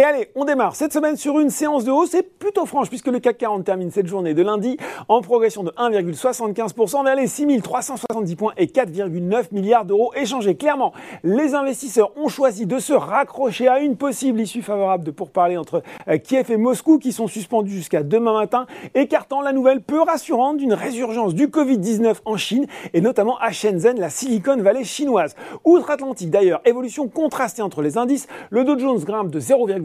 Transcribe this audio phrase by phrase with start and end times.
[0.00, 3.08] Et allez, on démarre cette semaine sur une séance de hausse, c'est plutôt franche puisque
[3.08, 8.34] le CAC 40 termine cette journée de lundi en progression de 1,75% vers les 6370
[8.34, 10.54] points et 4,9 milliards d'euros échangés.
[10.54, 15.58] Clairement, les investisseurs ont choisi de se raccrocher à une possible issue favorable de pourparlers
[15.58, 20.00] entre euh, Kiev et Moscou qui sont suspendus jusqu'à demain matin, écartant la nouvelle peu
[20.00, 25.36] rassurante d'une résurgence du Covid-19 en Chine et notamment à Shenzhen, la Silicon Valley chinoise.
[25.66, 29.40] Outre-Atlantique d'ailleurs, évolution contrastée entre les indices, le Dow Jones grimpe de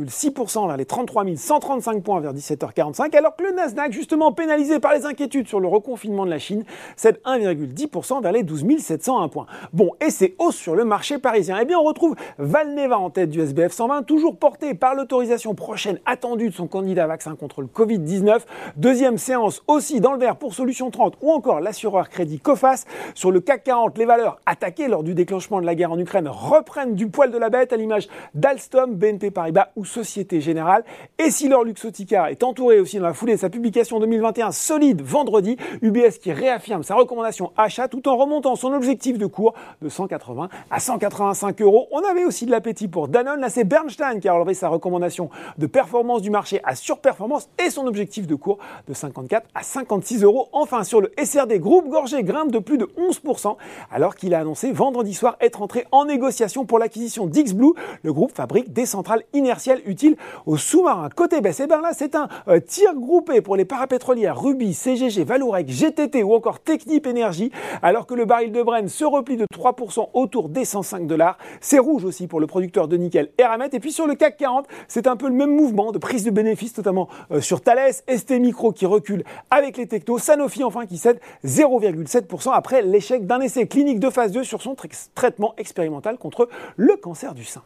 [0.09, 4.93] 0,6% vers les 33 135 points vers 17h45 alors que le Nasdaq justement pénalisé par
[4.93, 6.63] les inquiétudes sur le reconfinement de la Chine
[6.95, 9.45] cède 1,10% vers les 12 701 points.
[9.73, 11.57] Bon, et c'est hausse sur le marché parisien.
[11.61, 15.99] Eh bien, on retrouve Valneva en tête du SBF 120, toujours porté par l'autorisation prochaine
[16.05, 18.39] attendue de son candidat vaccin contre le Covid-19.
[18.75, 22.85] Deuxième séance aussi dans le vert pour Solution 30 ou encore l'assureur crédit Cofas.
[23.13, 26.27] Sur le CAC 40, les valeurs attaquées lors du déclenchement de la guerre en Ukraine
[26.27, 30.83] reprennent du poil de la bête à l'image d'Alstom, BNP Paribas ou Société Générale.
[31.17, 35.01] Et si leur Luxotica est entouré aussi dans la foulée de sa publication 2021 solide
[35.01, 39.87] vendredi, UBS qui réaffirme sa recommandation achat tout en remontant son objectif de cours de
[39.87, 41.87] 180 à 185 euros.
[41.91, 43.39] On avait aussi de l'appétit pour Danone.
[43.39, 47.69] Là, c'est Bernstein qui a relevé sa recommandation de performance du marché à surperformance et
[47.69, 48.57] son objectif de cours
[48.89, 50.49] de 54 à 56 euros.
[50.51, 53.55] Enfin, sur le SRD, groupe Gorgé grimpe de plus de 11%
[53.91, 57.75] alors qu'il a annoncé vendredi soir être entré en négociation pour l'acquisition d'XBlue.
[58.03, 61.09] Le groupe fabrique des centrales inertielles utiles aux sous-marins.
[61.15, 64.73] Côté baisse, et eh bien là, c'est un euh, tir groupé pour les parapétrolières Ruby,
[64.73, 67.51] CGG, Valourec, GTT ou encore Technip Energy,
[67.81, 71.37] alors que le baril de Brent se replie de 3% autour des 105 dollars.
[71.61, 73.69] C'est rouge aussi pour le producteur de nickel Eramet.
[73.73, 76.31] Et puis sur le CAC 40, c'est un peu le même mouvement de prise de
[76.31, 80.97] bénéfices, notamment euh, sur Thales, ST Micro qui recule avec les technos, Sanofi enfin qui
[80.97, 84.75] cède 0,7% après l'échec d'un essai clinique de phase 2 sur son
[85.15, 87.61] traitement expérimental contre le cancer du sein.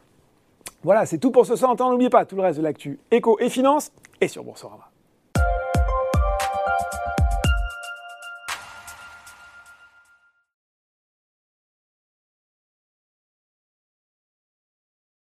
[0.84, 1.76] Voilà, c'est tout pour ce soir.
[1.78, 3.92] N'oubliez pas tout le reste de l'actu éco et finance
[4.22, 4.90] et sur Boursorama.